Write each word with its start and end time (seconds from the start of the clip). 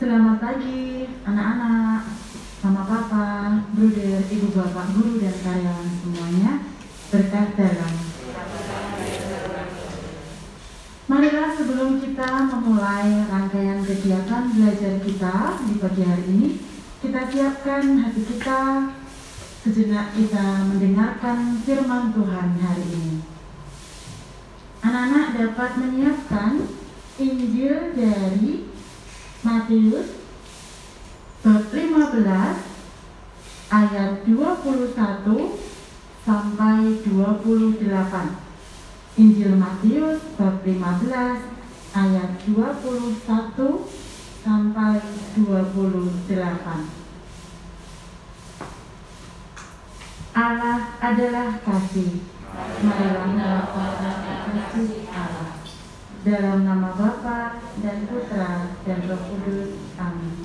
Selamat 0.00 0.40
pagi 0.40 1.04
anak-anak, 1.28 2.00
mama 2.64 2.82
papa, 2.88 3.52
bruder, 3.76 4.24
ibu 4.32 4.48
bapak, 4.48 4.96
guru 4.96 5.20
dan 5.20 5.36
karyawan 5.44 5.92
semuanya 6.00 6.64
berkah 7.12 7.52
dalam. 7.52 7.94
Marilah 11.04 11.52
sebelum 11.52 12.00
kita 12.00 12.48
memulai 12.48 13.28
rangkaian 13.28 13.84
kegiatan 13.84 14.48
belajar 14.56 15.04
kita 15.04 15.36
di 15.68 15.74
pagi 15.76 16.02
hari 16.08 16.24
ini, 16.32 16.48
kita 17.04 17.20
siapkan 17.28 18.00
hati 18.00 18.24
kita 18.24 18.60
sejenak 19.60 20.16
kita 20.16 20.64
mendengarkan 20.64 21.60
firman 21.60 22.16
Tuhan 22.16 22.56
hari 22.56 22.86
ini. 22.88 23.20
Anak-anak 24.80 25.26
dapat 25.36 25.70
menyiapkan 25.76 26.52
Injil 27.20 27.92
dari 27.92 28.69
Matius 29.70 30.18
bab 31.46 31.62
15 31.70 32.26
ayat 33.70 34.26
21 34.26 34.66
sampai 36.26 36.98
28. 37.06 37.78
Injil 39.14 39.54
Matius 39.54 40.26
bab 40.34 40.66
15 40.66 41.06
ayat 41.94 42.30
21 42.50 43.22
sampai 44.42 45.06
28. 45.38 45.38
Allah 50.34 50.98
adalah 50.98 51.62
kasih. 51.62 52.26
Marilah 52.82 53.38
melakukan 53.38 54.18
kasih 54.50 55.06
Allah. 55.14 55.39
Dalam 56.20 56.68
nama 56.68 56.92
Bapa 56.92 57.64
dan 57.80 58.04
Putra 58.04 58.76
dan 58.84 58.98
Roh 59.08 59.22
Kudus. 59.24 59.88
Amin. 59.96 60.36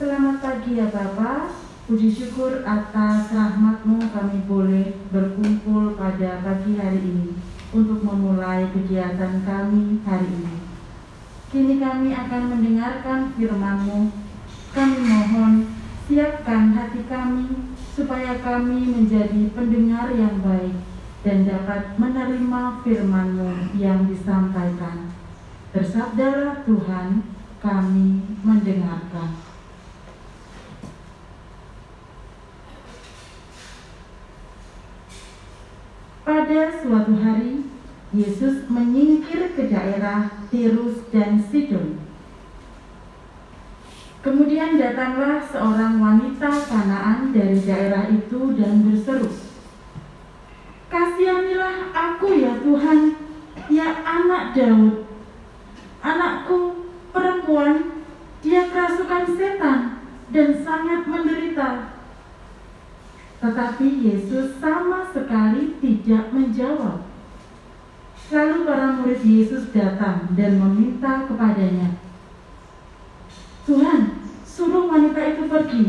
Selamat 0.00 0.40
pagi 0.40 0.80
ya 0.80 0.88
Bapak. 0.88 1.52
Puji 1.84 2.08
syukur 2.08 2.64
atas 2.64 3.36
rahmatmu 3.36 4.00
kami 4.16 4.48
boleh 4.48 4.96
berkumpul 5.12 6.00
pada 6.00 6.40
pagi 6.40 6.72
hari 6.80 7.04
ini 7.04 7.36
untuk 7.68 8.00
memulai 8.00 8.64
kegiatan 8.72 9.44
kami 9.44 10.00
hari 10.08 10.24
ini. 10.24 10.56
Kini 11.52 11.76
kami 11.76 12.16
akan 12.16 12.42
mendengarkan 12.56 13.36
firman-Mu. 13.36 14.08
Kami 14.72 14.98
mohon 15.04 15.52
siapkan 16.08 16.72
hati 16.72 17.04
kami 17.04 17.76
supaya 17.92 18.40
kami 18.40 18.88
menjadi 18.88 19.52
pendengar 19.52 20.16
yang 20.16 20.40
baik 20.40 20.95
dan 21.26 21.42
dapat 21.42 21.98
menerima 21.98 22.86
firman-Mu 22.86 23.74
yang 23.74 24.06
disampaikan. 24.06 25.10
Bersabdalah 25.74 26.62
Tuhan, 26.62 27.26
kami 27.58 28.38
mendengarkan. 28.46 29.34
Pada 36.22 36.62
suatu 36.78 37.18
hari, 37.18 37.66
Yesus 38.14 38.70
menyingkir 38.70 39.50
ke 39.58 39.66
daerah 39.66 40.30
Tirus 40.54 41.10
dan 41.10 41.42
Sidon. 41.42 41.98
Kemudian 44.22 44.78
datanglah 44.78 45.42
seorang 45.42 45.98
wanita 45.98 46.50
Kanaan 46.70 47.34
dari 47.34 47.58
daerah 47.62 48.10
itu 48.10 48.54
dan 48.58 48.86
berseru, 48.86 49.45
Kasihanilah 50.86 51.90
aku 51.90 52.38
ya 52.38 52.62
Tuhan, 52.62 52.98
ya 53.66 53.88
anak 54.06 54.54
Daud. 54.54 55.02
Anakku 55.98 56.86
perempuan, 57.10 58.06
dia 58.38 58.70
kerasukan 58.70 59.34
setan 59.34 60.06
dan 60.30 60.48
sangat 60.62 61.10
menderita. 61.10 61.98
Tetapi 63.42 63.88
Yesus 64.06 64.62
sama 64.62 65.10
sekali 65.10 65.74
tidak 65.82 66.30
menjawab. 66.30 67.02
Lalu 68.26 68.56
para 68.66 68.86
murid 68.94 69.22
Yesus 69.22 69.70
datang 69.70 70.34
dan 70.34 70.58
meminta 70.58 71.26
kepadanya, 71.30 71.94
Tuhan, 73.66 74.22
suruh 74.46 74.86
wanita 74.90 75.18
itu 75.26 75.46
pergi, 75.50 75.84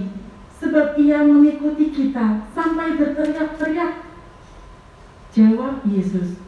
sebab 0.57 0.97
ia 0.97 1.21
mengikuti 1.21 1.93
kita 1.93 2.49
sampai 2.57 2.97
berteriak-teriak. 2.97 4.06
Jawab 5.37 5.85
Yesus, 5.85 6.41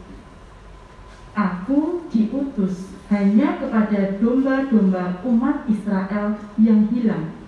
Aku 1.30 2.10
diutus 2.10 2.90
hanya 3.06 3.54
kepada 3.62 4.18
domba-domba 4.18 5.22
umat 5.22 5.62
Israel 5.70 6.34
yang 6.58 6.90
hilang. 6.90 7.38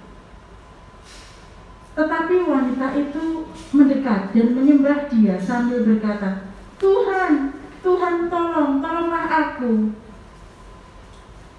Tetapi 1.99 2.47
wanita 2.47 2.95
itu 2.95 3.43
mendekat 3.75 4.31
dan 4.31 4.47
menyembah 4.55 5.11
dia 5.11 5.35
sambil 5.43 5.83
berkata, 5.83 6.47
Tuhan, 6.79 7.59
Tuhan 7.83 8.31
tolong, 8.31 8.79
tolonglah 8.79 9.27
aku. 9.27 9.91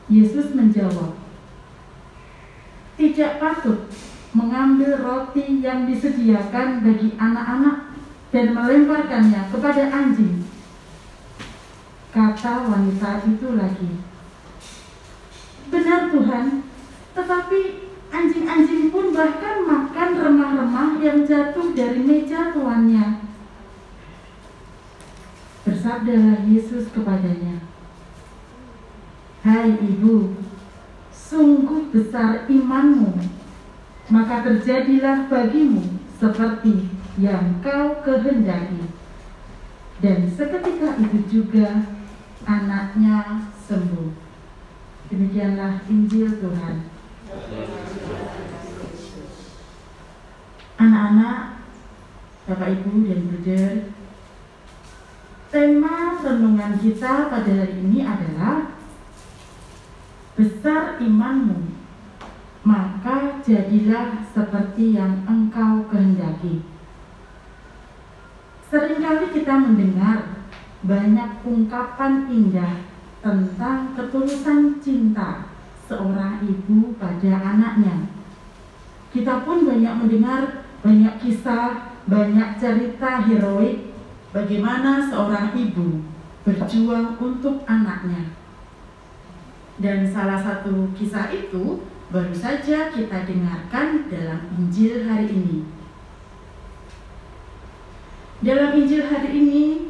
Yesus 0.07 0.55
menjawab, 0.55 1.11
tidak 2.95 3.31
patut 3.35 3.91
mengambil 4.31 4.95
roti 5.03 5.59
yang 5.59 5.85
disediakan 5.91 6.81
bagi 6.81 7.19
anak-anak 7.19 7.82
dan 8.33 8.57
melemparkannya 8.57 9.53
kepada 9.53 9.83
anjing. 9.93 10.41
Kata 12.09 12.65
wanita 12.65 13.25
itu 13.29 13.47
lagi, 13.57 14.01
benar 15.69 16.09
Tuhan, 16.09 16.45
tetapi 17.13 17.59
anjing-anjing 18.13 18.93
pun 18.93 19.13
bahkan 19.13 19.65
makan 19.65 20.09
remah-remah 20.17 21.01
yang 21.01 21.25
jatuh 21.25 21.73
dari 21.73 22.01
meja 22.01 22.53
tuannya. 22.53 23.21
Bersabdalah 25.65 26.45
Yesus 26.45 26.89
kepadanya, 26.93 27.65
Hai 29.41 29.73
ibu, 29.73 30.37
sungguh 31.09 31.89
besar 31.89 32.45
imanmu, 32.45 33.09
maka 34.13 34.45
terjadilah 34.45 35.25
bagimu 35.33 35.97
seperti 36.21 37.02
yang 37.17 37.61
kau 37.61 38.01
kehendaki. 38.01 38.89
Dan 40.01 40.27
seketika 40.27 40.99
itu 40.99 41.19
juga 41.29 41.85
anaknya 42.43 43.47
sembuh. 43.63 44.11
Demikianlah 45.13 45.85
Injil 45.87 46.41
Tuhan. 46.41 46.75
Anak-anak, 50.81 51.39
Bapak 52.49 52.69
Ibu 52.81 52.91
dan 53.07 53.19
Bruder, 53.29 53.71
tema 55.53 56.19
renungan 56.19 56.81
kita 56.81 57.29
pada 57.29 57.51
hari 57.53 57.77
ini 57.77 58.01
adalah 58.03 58.73
besar 60.33 60.97
imanmu, 60.97 61.77
maka 62.65 63.37
jadilah 63.45 64.25
seperti 64.33 64.97
yang 64.97 65.23
engkau 65.29 65.85
kehendaki. 65.93 66.65
Seringkali 68.73 69.29
kita 69.29 69.53
mendengar 69.53 70.49
banyak 70.81 71.45
ungkapan 71.45 72.25
indah 72.25 72.81
tentang 73.21 73.93
ketulusan 73.93 74.81
cinta 74.81 75.45
seorang 75.85 76.41
ibu 76.41 76.97
pada 76.97 77.53
anaknya. 77.53 78.09
Kita 79.13 79.45
pun 79.45 79.69
banyak 79.69 79.93
mendengar 79.93 80.65
banyak 80.81 81.21
kisah, 81.21 81.93
banyak 82.09 82.57
cerita 82.57 83.21
heroik 83.21 83.93
bagaimana 84.33 85.05
seorang 85.05 85.53
ibu 85.53 86.01
berjuang 86.41 87.13
untuk 87.21 87.61
anaknya. 87.69 88.33
Dan 89.77 90.01
salah 90.09 90.41
satu 90.41 90.89
kisah 90.97 91.29
itu 91.29 91.85
baru 92.09 92.33
saja 92.33 92.89
kita 92.89 93.21
dengarkan 93.21 94.09
dalam 94.09 94.49
Injil 94.57 95.05
hari 95.05 95.29
ini. 95.29 95.82
Dalam 98.43 98.75
Injil 98.75 99.07
hari 99.07 99.39
ini 99.39 99.87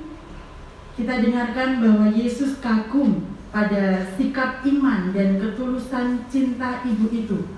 kita 0.93 1.25
dengarkan 1.25 1.81
bahwa 1.81 2.05
Yesus 2.13 2.61
kagum 2.61 3.25
pada 3.49 4.05
sikap 4.13 4.61
iman 4.61 5.09
dan 5.09 5.41
ketulusan 5.41 6.29
cinta 6.29 6.85
ibu 6.85 7.09
itu. 7.09 7.49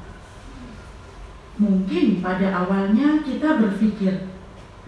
Mungkin 1.60 2.24
pada 2.24 2.64
awalnya 2.64 3.20
kita 3.28 3.60
berpikir, 3.60 4.32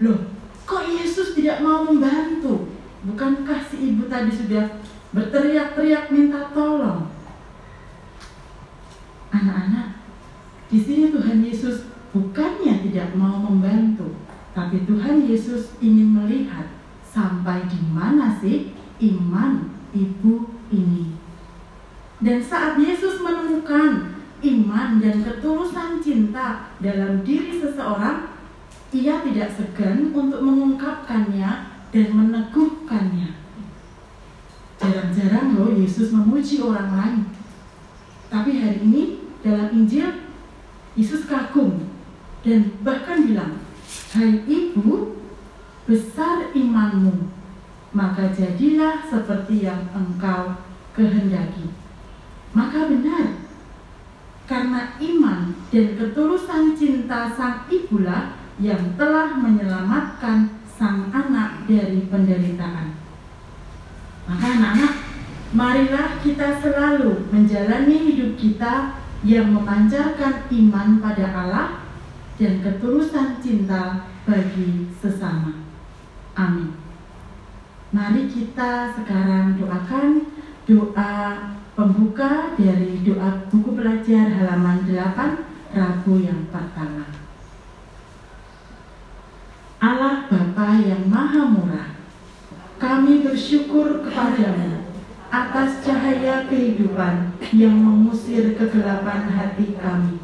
loh 0.00 0.32
kok 0.64 0.88
Yesus 0.88 1.36
tidak 1.36 1.60
mau 1.60 1.84
membantu? 1.84 2.72
Bukankah 3.04 3.60
si 3.68 3.92
ibu 3.92 4.08
tadi 4.08 4.32
sudah 4.32 4.80
berteriak-teriak 5.12 6.08
minta 6.08 6.48
tolong? 6.56 7.08
Anak-anak, 9.28 10.00
di 10.72 10.80
sini 10.80 11.12
Tuhan 11.12 11.44
Yesus 11.44 11.84
bukannya 12.16 12.80
tidak 12.84 13.12
mau 13.12 13.36
membantu, 13.44 14.12
tapi 14.58 14.82
Tuhan 14.90 15.22
Yesus 15.22 15.78
ingin 15.78 16.18
melihat 16.18 16.66
sampai 17.06 17.70
di 17.70 17.78
mana 17.94 18.34
sih 18.42 18.74
iman 18.98 19.70
ibu 19.94 20.50
ini. 20.74 21.14
Dan 22.18 22.42
saat 22.42 22.74
Yesus 22.74 23.22
menemukan 23.22 24.18
iman 24.42 24.98
dan 24.98 25.22
ketulusan 25.22 26.02
cinta 26.02 26.74
dalam 26.82 27.22
diri 27.22 27.54
seseorang, 27.62 28.34
ia 28.90 29.22
tidak 29.22 29.54
segan 29.54 30.10
untuk 30.10 30.42
mengungkapkannya 30.42 31.50
dan 31.94 32.06
meneguhkannya. 32.10 33.38
Jarang-jarang 34.82 35.54
loh 35.54 35.70
Yesus 35.70 36.10
memuji 36.10 36.58
orang 36.66 36.90
lain. 36.98 37.22
Tapi 38.26 38.58
hari 38.58 38.82
ini 38.82 39.22
dalam 39.38 39.70
Injil 39.70 40.26
Yesus 40.98 41.30
kagum 41.30 41.78
dan 42.42 42.74
bahkan 42.82 43.22
bilang, 43.22 43.67
Hai 44.08 44.40
ibu, 44.48 45.20
besar 45.84 46.48
imanmu, 46.56 47.28
maka 47.92 48.32
jadilah 48.32 49.04
seperti 49.04 49.68
yang 49.68 49.84
engkau 49.92 50.56
kehendaki. 50.96 51.68
Maka 52.56 52.88
benar, 52.88 53.44
karena 54.48 54.96
iman 54.96 55.52
dan 55.68 55.86
ketulusan 56.00 56.72
cinta 56.72 57.28
sang 57.36 57.68
ibulah 57.68 58.32
yang 58.56 58.96
telah 58.96 59.36
menyelamatkan 59.36 60.56
sang 60.64 61.12
anak 61.12 61.68
dari 61.68 62.08
penderitaan. 62.08 62.96
Maka 64.24 64.46
anak-anak, 64.56 64.94
marilah 65.52 66.16
kita 66.24 66.56
selalu 66.64 67.28
menjalani 67.28 68.08
hidup 68.08 68.40
kita 68.40 69.04
yang 69.20 69.52
memancarkan 69.52 70.48
iman 70.48 70.96
pada 70.96 71.28
Allah 71.28 71.87
dan 72.38 72.62
ketulusan 72.62 73.42
cinta 73.42 74.06
bagi 74.22 74.88
sesama. 75.02 75.66
Amin. 76.38 76.78
Mari 77.90 78.30
kita 78.30 78.94
sekarang 78.94 79.58
doakan 79.58 80.30
doa 80.64 81.14
Pembuka 81.78 82.58
dari 82.58 83.06
doa 83.06 83.46
buku 83.46 83.78
pelajar 83.78 84.34
halaman 84.34 84.82
8 84.82 85.78
Rabu 85.78 86.18
yang 86.18 86.50
pertama. 86.50 87.06
Allah 89.78 90.26
Bapa 90.26 90.74
yang 90.82 91.06
Maha 91.06 91.46
Murah, 91.46 91.94
kami 92.82 93.22
bersyukur 93.22 94.02
kepadamu 94.02 94.90
atas 95.30 95.78
cahaya 95.86 96.50
kehidupan 96.50 97.38
yang 97.54 97.78
mengusir 97.78 98.58
kegelapan 98.58 99.30
hati 99.30 99.78
kami. 99.78 100.18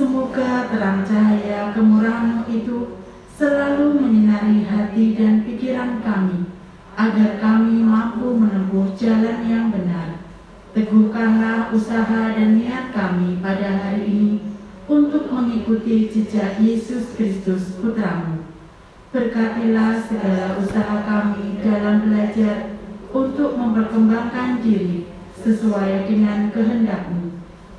Semoga 0.00 0.64
terang 0.72 1.04
cahaya 1.04 1.76
kemurahanmu 1.76 2.48
itu 2.48 3.04
selalu 3.36 4.00
menyinari 4.00 4.64
hati 4.64 5.12
dan 5.12 5.44
pikiran 5.44 6.00
kami, 6.00 6.48
agar 6.96 7.36
kami 7.36 7.84
mampu 7.84 8.32
menempuh 8.32 8.96
jalan 8.96 9.44
yang 9.44 9.68
benar 9.68 10.24
Teguhkanlah 10.72 11.68
usaha 11.76 12.32
dan 12.32 12.56
niat 12.56 12.96
kami 12.96 13.44
pada 13.44 13.76
hari 13.76 14.08
ini 14.08 14.32
untuk 14.88 15.28
mengikuti 15.28 16.08
jejak 16.08 16.56
Yesus 16.56 17.12
Kristus 17.12 17.76
Putramu. 17.76 18.48
Berkatilah 19.12 20.00
segala 20.00 20.56
usaha 20.64 20.96
kami 21.04 21.60
dalam 21.60 22.08
belajar 22.08 22.72
untuk 23.12 23.52
memperkembangkan 23.52 24.64
diri 24.64 25.12
sesuai 25.44 26.08
dengan 26.08 26.48
kehendakmu. 26.48 27.29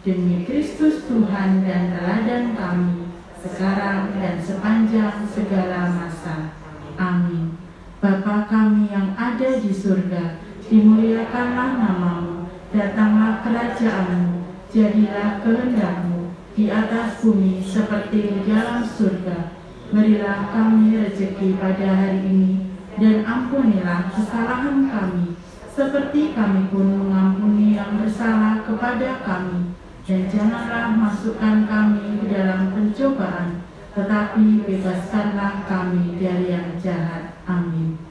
Demi 0.01 0.50
Kristus 0.50 1.06
Tuhan 1.06 1.62
dan 1.62 1.94
teladan 1.94 2.57
kami, 2.57 3.06
sekarang 3.38 4.18
dan 4.18 4.42
sepanjang 4.42 5.30
segala 5.30 5.94
masa. 5.94 6.57
Amin. 6.98 7.53
Bapa 8.01 8.50
kami 8.50 8.89
yang 8.89 9.13
ada 9.13 9.62
di 9.62 9.69
surga, 9.69 10.42
dimuliakanlah 10.65 11.77
namamu 11.77 12.50
datanglah 12.71 13.44
kerajaanmu, 13.44 14.42
jadilah 14.71 15.44
kehendakmu 15.44 16.33
di 16.56 16.71
atas 16.71 17.21
bumi 17.21 17.62
seperti 17.62 18.31
di 18.31 18.39
dalam 18.47 18.81
surga. 18.81 19.54
Berilah 19.92 20.50
kami 20.50 20.97
rezeki 20.97 21.59
pada 21.59 21.88
hari 21.94 22.25
ini, 22.25 22.74
dan 22.97 23.21
ampunilah 23.21 24.09
kesalahan 24.18 24.88
kami, 24.88 25.36
seperti 25.69 26.31
kami 26.33 26.71
pun 26.71 26.89
mengampuni 26.89 27.75
yang 27.75 28.00
bersalah 28.00 28.63
kepada 28.63 29.19
kami. 29.21 29.70
Dan 30.01 30.25
janganlah 30.25 30.98
masukkan 30.98 31.69
kami 31.69 32.25
ke 32.25 32.25
dalam 32.33 32.74
pencobaan, 32.74 33.62
tetapi 33.94 34.65
bebaskanlah 34.65 35.62
kami 35.69 36.18
dari 36.18 36.51
yang 36.51 36.74
jahat. 36.81 37.38
Amin. 37.45 38.01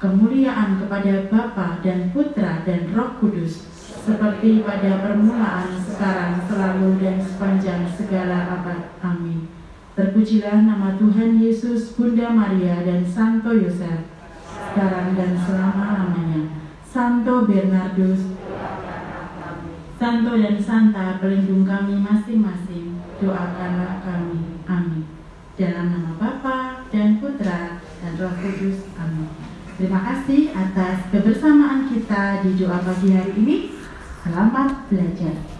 Kemuliaan 0.00 0.80
kepada 0.80 1.28
Bapa 1.28 1.78
dan 1.84 2.10
Putra 2.10 2.64
dan 2.66 2.90
Roh 2.96 3.20
Kudus, 3.20 3.68
seperti 4.00 4.64
pada 4.64 5.06
permulaan, 5.06 5.76
sekarang, 5.76 6.40
selalu, 6.48 6.98
dan 6.98 7.20
sepanjang 7.20 7.84
segala 7.94 8.58
abad. 8.58 8.96
Amin. 9.04 9.46
Terpujilah 9.94 10.64
nama 10.64 10.96
Tuhan 10.96 11.36
Yesus, 11.36 11.92
Bunda 11.94 12.32
Maria, 12.32 12.80
dan 12.80 13.04
Santo 13.04 13.52
Yosef, 13.52 14.08
sekarang 14.48 15.12
dan 15.14 15.36
selama-lamanya. 15.36 16.58
Santo 16.90 17.46
Bernardus, 17.46 18.29
Santo 20.00 20.32
dan 20.32 20.56
Santa, 20.56 21.20
pelindung 21.20 21.68
kami 21.68 22.00
masing-masing, 22.00 23.04
doakanlah 23.20 24.00
kami. 24.00 24.56
Amin. 24.64 25.04
Dalam 25.60 25.92
nama 25.92 26.16
Bapa 26.16 26.88
dan 26.88 27.20
Putra 27.20 27.76
dan 28.00 28.12
Roh 28.16 28.32
Kudus. 28.40 28.88
Amin. 28.96 29.28
Terima 29.76 30.00
kasih 30.00 30.56
atas 30.56 31.04
kebersamaan 31.12 31.92
kita 31.92 32.40
di 32.40 32.56
doa 32.56 32.80
pagi 32.80 33.12
hari 33.12 33.44
ini. 33.44 33.56
Selamat 34.24 34.88
belajar. 34.88 35.59